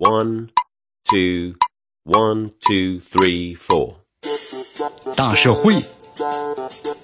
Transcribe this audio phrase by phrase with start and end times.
[0.00, 0.48] One,
[1.04, 1.56] two,
[2.04, 3.96] one, two, three, four。
[5.14, 5.76] 大社会，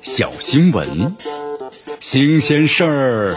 [0.00, 1.14] 小新闻，
[2.00, 3.36] 新鲜事儿，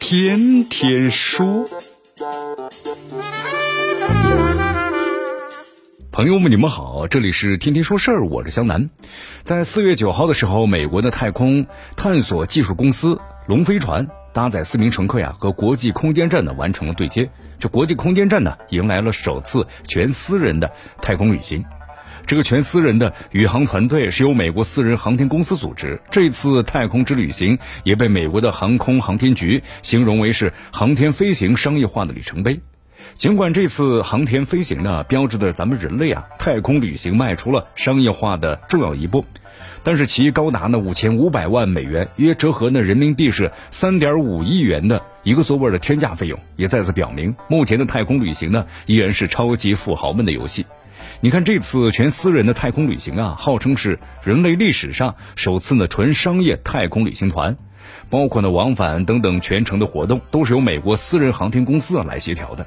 [0.00, 1.64] 天天说。
[6.10, 8.90] 朋友们，你们好，这里是天天说事儿，我是江南。
[9.44, 11.64] 在四月九号的时候，美国的太空
[11.94, 17.30] 探索技术公司龙飞船搭载四名乘客呀，和国际空间站呢完成了对接。
[17.58, 21.64] 这国际空间站呢，迎来了首次全私人的太空旅行。
[22.26, 26.00] 这个全私人的宇航团队是由美国私人航天公司组织。
[26.10, 32.60] 这次太空之旅行也被美国的航空航天局形容为是航天飞行商业化的里程碑。
[33.14, 39.24] 尽管这次航天飞行呢，标志着咱们人类啊太空旅行迈出了商业化的重要一步，
[39.82, 50.66] 但是其高达呢五千五百万美元，约折合呢人民币是三点五亿元的一个座位的天价费用，也再次表明，目前的太空旅行呢依然是超级富豪们的游戏。
[51.20, 57.56] 你看这次全私人的太空旅行啊，号称是人类历史上首次呢纯商业太空旅行团，
[58.10, 62.66] 包括呢往返等等全程的活动都是由美国私人航天公司啊来协调的。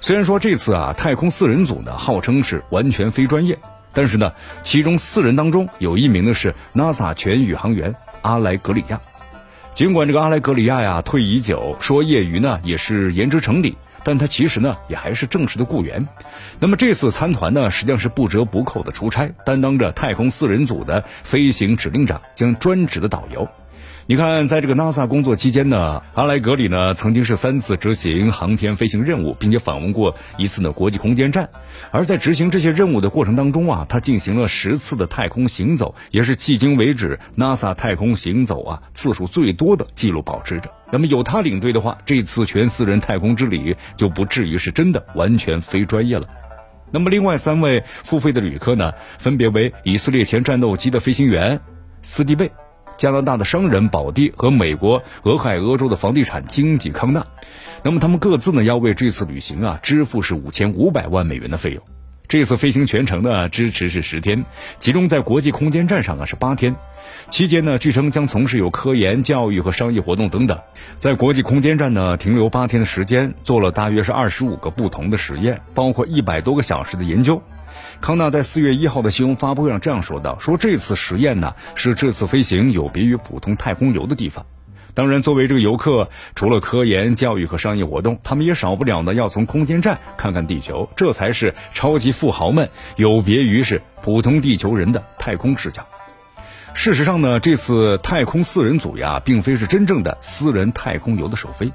[0.00, 3.58] 虽然说这次啊太空四人组呢号称是完全非专业，
[3.92, 4.32] 但是呢
[4.62, 9.00] 其中四人当中有一名呢是 NASA 全宇航员阿莱格里亚。
[9.74, 16.06] 尽管这个阿莱格里亚呀退役已久，说业余呢也是言之成理，但他其实呢也还是正式的雇员。
[16.60, 23.48] 那么这次参团呢实际上是不折不扣的出差，担当着太空四人组的飞行指令长将专职的导游。
[24.08, 31.48] 你看，在这个 NASA 工作期间呢，阿莱格里呢曾经是三次执行航天飞行任务，并且访问过一次呢国际空间站。
[31.90, 40.70] 而在执行这些任务的过程当中啊，他进行了十次的太空行走，也是迄今为止 NASA 太空行走啊次数最多的记录保持者。
[40.92, 46.28] 那么有他领队的话，这次全私人太空之旅就不至于是真的完全非专业了。
[46.92, 51.60] 那么另外三位付费的旅客呢，分别为以色列前战斗机的飞行员
[52.02, 52.52] 斯蒂贝。
[52.96, 57.26] 加拿大的商人保蒂和美国俄亥俄州的房地产经纪康纳，
[57.82, 61.82] 那么他们各自呢要为这次旅行啊支付是五千五百万美元的费用。
[62.28, 64.44] 这次飞行全程呢支持是十天，
[64.78, 66.74] 其中在国际空间站上啊是八天，
[67.30, 70.58] 期间呢据称将从事有科研、教育和商业活动等等。
[70.98, 77.40] 在国际空间站呢停留八天的时间，做了大约是二十五个不同的实验，包括一百多个小时的研究。
[78.00, 84.44] 康纳在四月一号的新闻发布会上这样说道：“说这次实验呢，是这次飞行有别于普通太空游的地方。
[84.94, 90.88] 当然，作为这个游客，除了科研、教育和商业活动，他们也少不了呢，要从空间站看看地球。
[90.96, 95.86] 这才是超级富豪们有别于是普通地球人的太空视角。
[96.72, 101.70] 事实上呢，这次太空四人组呀，并非是真正的私人太空游的首飞。”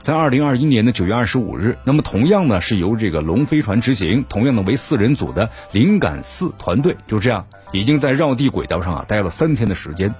[0.00, 10.14] 在二零二一年的九月二十五日，那么同样呢是由这个龙飞船执行，同样的为四人组的灵感四团队，就这样已经在绕地轨道上啊待了三天的时间。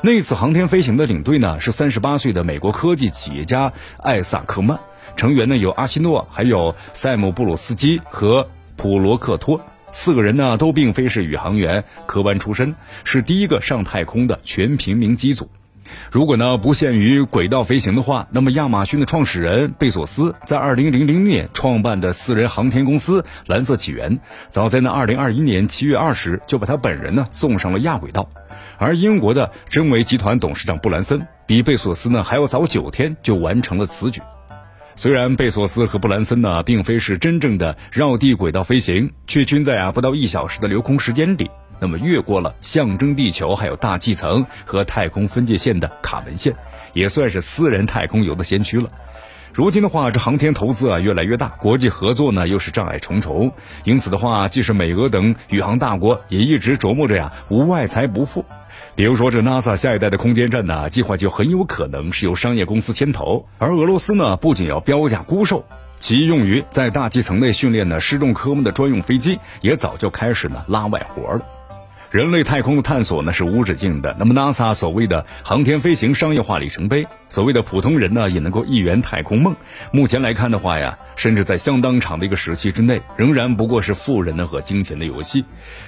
[0.00, 4.78] 那次航天飞行的领队呢是三十八岁的美国科技企业家艾萨克曼，
[5.16, 9.60] 成员呢有阿西诺，还有塞姆布鲁斯基和普罗克托，
[9.92, 15.48] 四个人呢都并非是宇航员科班出身，是第一个上太空的全平民机组。
[16.10, 28.28] 如果呢不限于轨道飞行的话，那么亚马逊的创始人贝索斯在二零零零年创办的私人航天公司蓝色起源，早在那二零二一年七月二十就把他本人呢送上了亚轨道。
[28.78, 34.20] 而英国的真维集团董事长布兰森比贝索斯呢还要早九天就完成了此举。
[34.94, 41.50] 虽然贝索斯和布兰森呢并非是真正的绕地轨道飞行，却均在啊不到一小时的留空时间里。
[41.80, 46.54] 那么越过了象征地球还有大气层和太空分界线的卡门线，
[46.92, 48.90] 也算是私人太空游的先驱了。
[49.52, 53.52] 如今的话，这航天投资啊越来越大，国际合作呢又是障碍重重，
[53.84, 58.44] 因此的话，即使美俄等宇航大国也一直琢磨着呀，无外财不富。
[58.94, 65.64] 比如说这 NASA 下一代的空间站呢，计划就很有可能是由商业公司牵头，而俄罗斯呢不仅要标价估售，
[65.98, 71.55] 其用于在大气层内训练的失重科目的专用飞机，也早就开始呢拉外活了。
[72.10, 74.16] 人类太空的探索呢是无止境的。
[74.18, 79.56] 那么 NASA 所谓的航天飞行商业化里程碑，所谓的普通人呢也能够一圆太空梦。
[79.92, 85.44] 目前来看的话呀，甚至在相当长的一个时期之内，仍然不过是富人呢和金钱的游戏。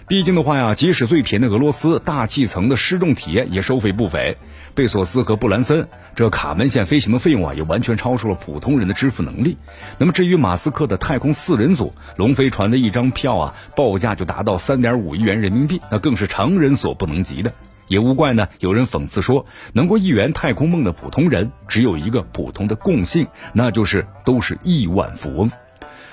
[0.07, 4.37] 毕竟的话呀，即使最便宜的俄罗斯大气层的失重体验也收费不菲。
[4.79, 9.59] 贝索斯和布兰森这卡门线飞行的费用啊，也完全超出了普通人的支付能力。
[9.99, 17.53] 那么至于马斯克的太空四人组龙飞船的一张票啊，报价就达到三点五亿元人民币，那更是常人所不能及的。
[17.89, 25.51] 也无怪呢，有人讽刺说，能够一圆太空梦的普通人只有一个普通的共性，那就是都是亿万富翁。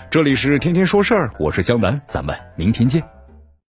[0.10, 3.15] 这里是天天说事儿，我是江南，咱们明天见。